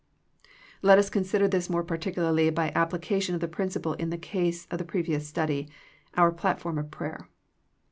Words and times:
Let 0.81 0.97
us 0.97 1.11
consider 1.11 1.47
this 1.47 1.69
more 1.69 1.83
particularly 1.83 2.49
by 2.49 2.69
ap 2.69 2.89
plication 2.91 3.35
of 3.35 3.39
the 3.39 3.47
principle 3.47 3.93
in 3.93 4.09
the 4.09 4.17
case 4.17 4.65
of 4.71 4.79
the 4.79 4.83
pre 4.83 5.03
vious 5.03 5.21
study, 5.21 5.69
our 6.15 6.31
platform 6.31 6.79
of 6.79 6.89
prayer. 6.89 7.29